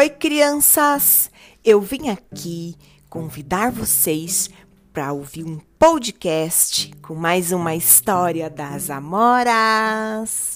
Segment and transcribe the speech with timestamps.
[0.00, 1.30] Oi, crianças!
[1.62, 2.74] Eu vim aqui
[3.10, 4.48] convidar vocês
[4.94, 10.54] para ouvir um podcast com mais uma história das Amoras.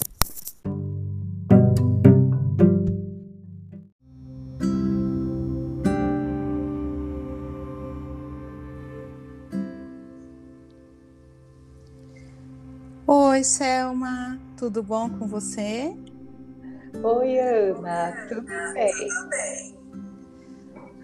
[13.05, 15.95] Oi, Selma, tudo bom com você?
[17.03, 19.75] Oi, Ana, tudo bem?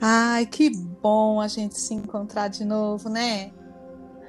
[0.01, 3.51] Ai, que bom a gente se encontrar de novo, né?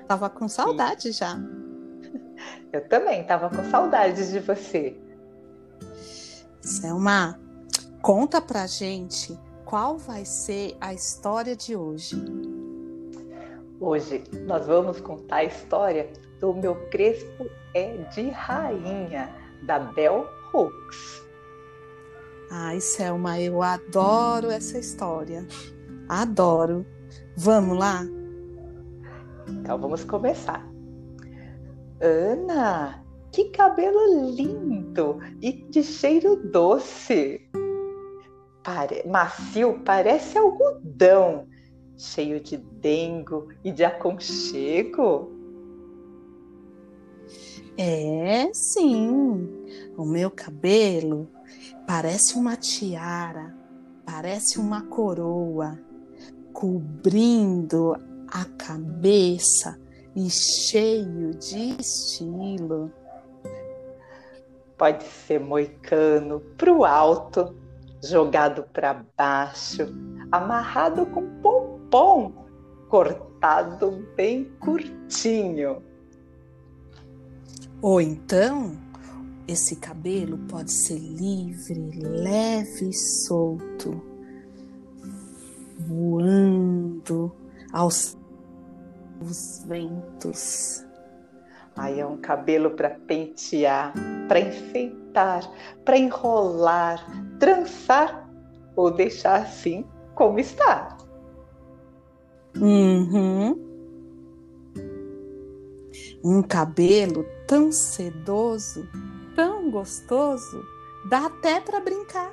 [0.06, 1.38] Tava com saudade já.
[2.72, 5.00] Eu também tava com saudades de você.
[6.60, 7.40] Selma,
[8.00, 12.16] conta pra gente qual vai ser a história de hoje.
[13.80, 21.21] Hoje nós vamos contar a história do meu crespo é de rainha, da Bell Hooks.
[22.54, 25.46] Ai, Selma, eu adoro essa história.
[26.06, 26.84] Adoro.
[27.34, 28.04] Vamos lá?
[29.48, 30.62] Então vamos começar.
[31.98, 37.40] Ana, que cabelo lindo e de cheiro doce.
[38.62, 39.02] Pare...
[39.08, 41.46] Macio, parece algodão,
[41.96, 45.32] cheio de dengo e de aconchego.
[47.78, 49.48] É, sim.
[49.96, 51.26] O meu cabelo
[51.92, 53.54] parece uma tiara,
[54.06, 55.78] parece uma coroa,
[56.50, 57.94] cobrindo
[58.28, 59.78] a cabeça
[60.16, 62.90] e cheio de estilo.
[64.78, 67.54] Pode ser moicano pro alto,
[68.02, 69.82] jogado para baixo,
[70.32, 72.32] amarrado com pompom,
[72.88, 75.82] cortado bem curtinho.
[77.82, 78.78] Ou então,
[79.52, 84.02] esse cabelo pode ser livre, leve e solto,
[85.78, 87.30] voando
[87.72, 88.16] aos
[89.66, 90.84] ventos.
[91.76, 93.92] Aí é um cabelo para pentear,
[94.28, 95.50] para enfeitar,
[95.84, 97.06] para enrolar,
[97.38, 98.28] trançar
[98.74, 99.84] ou deixar assim
[100.14, 100.96] como está.
[102.56, 103.71] Uhum.
[106.24, 108.88] Um cabelo tão sedoso,
[109.34, 110.64] tão gostoso,
[111.08, 112.32] dá até para brincar.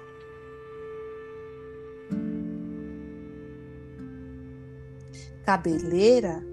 [5.44, 6.44] Cabeleira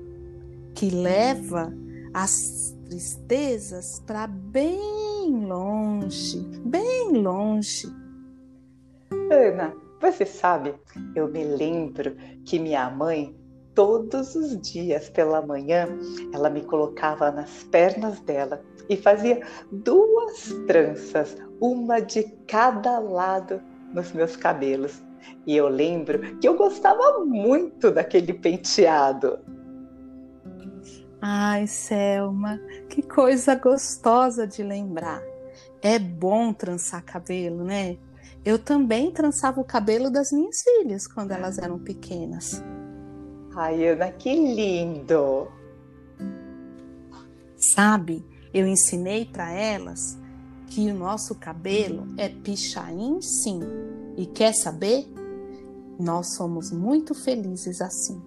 [0.74, 1.72] que leva
[2.14, 7.86] as tristezas para bem longe, bem longe.
[9.30, 10.74] Ana, você sabe,
[11.14, 13.34] eu me lembro que minha mãe
[13.76, 15.87] todos os dias pela manhã,
[16.32, 23.60] ela me colocava nas pernas dela e fazia duas tranças, uma de cada lado
[23.92, 25.03] nos meus cabelos.
[25.47, 29.38] E eu lembro que eu gostava muito daquele penteado.
[31.20, 35.22] Ai, Selma, que coisa gostosa de lembrar.
[35.82, 37.98] É bom trançar cabelo, né?
[38.44, 42.62] Eu também trançava o cabelo das minhas filhas quando elas eram pequenas.
[43.59, 45.49] Ai, Ana, que lindo!
[47.56, 48.22] Sabe,
[48.53, 50.19] eu ensinei para elas
[50.67, 53.61] que o nosso cabelo é pichain sim.
[54.15, 55.06] E quer saber?
[55.99, 58.21] Nós somos muito felizes assim.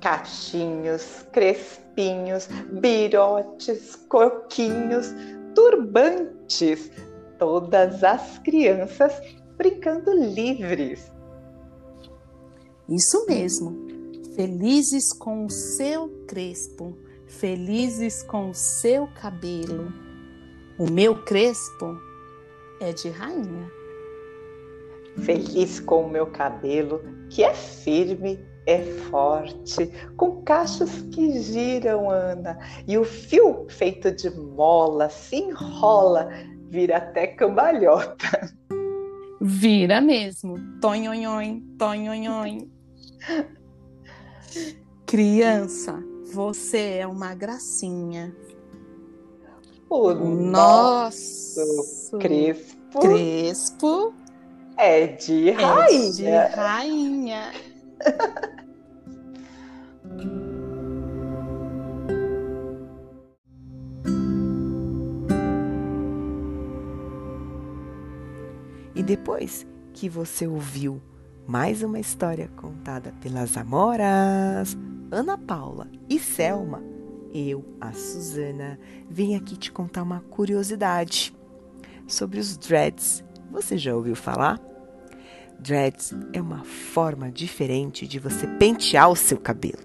[0.00, 2.46] Cachinhos, crespinhos,
[2.80, 5.08] birotes, coquinhos,
[5.54, 6.90] turbantes,
[7.38, 9.12] todas as crianças
[9.58, 11.11] brincando livres.
[12.88, 13.76] Isso mesmo.
[14.34, 19.92] Felizes com o seu crespo, felizes com o seu cabelo.
[20.78, 21.98] O meu crespo
[22.80, 23.70] é de rainha.
[25.18, 32.58] Feliz com o meu cabelo, que é firme, é forte, com cachos que giram, Ana,
[32.86, 36.30] e o fio feito de mola se enrola,
[36.70, 38.50] vira até cambalhota.
[39.44, 40.54] Vira mesmo.
[40.80, 42.68] Tonhonhon, tonhonhon.
[45.04, 46.00] Criança,
[46.32, 48.32] você é uma gracinha.
[49.90, 54.14] O nosso, nosso crespo, crespo
[54.76, 56.30] é de rainha.
[56.30, 57.52] É de rainha.
[68.94, 71.00] E depois que você ouviu
[71.46, 74.76] mais uma história contada pelas Amoras,
[75.10, 76.82] Ana Paula e Selma,
[77.32, 78.78] eu, a Suzana,
[79.08, 81.34] vim aqui te contar uma curiosidade
[82.06, 84.60] sobre os dreads Você já ouviu falar?
[85.58, 89.78] Dreads é uma forma diferente de você pentear o seu cabelo.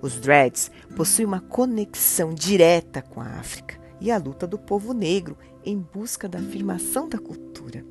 [0.00, 5.36] Os dreads possuem uma conexão direta com a África e a luta do povo negro
[5.64, 7.84] em busca da afirmação da cultura.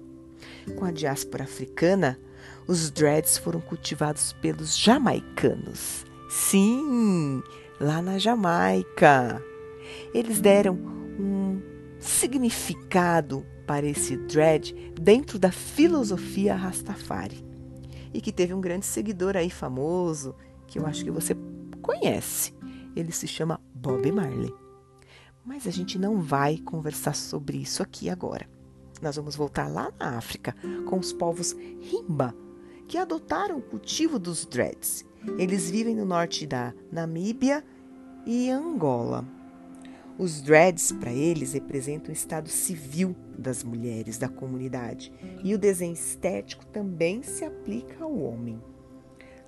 [0.78, 2.20] Com a diáspora africana,
[2.68, 6.06] os dreads foram cultivados pelos jamaicanos.
[6.30, 7.42] Sim,
[7.80, 9.44] lá na Jamaica.
[10.14, 11.62] Eles deram um
[12.00, 17.44] significado para esse dread dentro da filosofia Rastafari.
[18.14, 20.36] E que teve um grande seguidor aí famoso,
[20.68, 21.36] que eu acho que você
[21.82, 22.54] conhece.
[22.96, 24.54] Ele se chama Bob Marley.
[25.46, 28.48] Mas a gente não vai conversar sobre isso aqui agora.
[29.02, 30.56] Nós vamos voltar lá na África
[30.88, 32.36] com os povos Rimba,
[32.88, 35.06] que adotaram o cultivo dos dreads.
[35.38, 37.64] Eles vivem no norte da Namíbia
[38.26, 39.26] e Angola.
[40.18, 45.14] Os dreads, para eles, representam o estado civil das mulheres da comunidade
[45.44, 48.62] e o desenho estético também se aplica ao homem.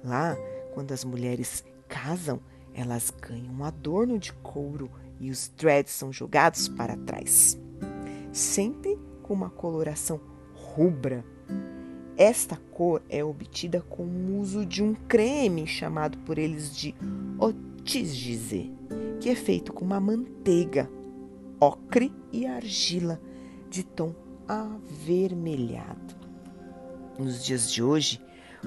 [0.01, 0.37] Lá,
[0.73, 2.39] quando as mulheres casam,
[2.73, 4.89] elas ganham um adorno de couro
[5.19, 7.59] e os dreads são jogados para trás,
[8.31, 8.90] sempre
[9.31, 10.19] com uma coloração
[10.53, 11.23] rubra.
[12.17, 16.93] Esta cor é obtida com o uso de um creme chamado por eles de
[17.39, 18.73] otisgize,
[19.21, 20.91] que é feito com uma manteiga,
[21.61, 23.21] ocre e argila
[23.69, 24.13] de tom
[24.45, 26.13] avermelhado.
[27.17, 28.19] Nos dias de hoje,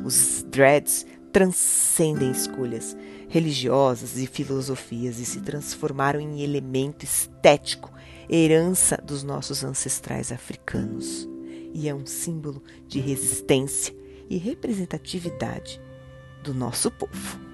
[0.02, 2.96] os dreads transcendem escolhas
[3.28, 7.92] religiosas e filosofias e se transformaram em elemento estético,
[8.30, 11.28] herança dos nossos ancestrais africanos.
[11.74, 13.92] E é um símbolo de resistência
[14.30, 15.82] e representatividade
[16.44, 17.53] do nosso povo.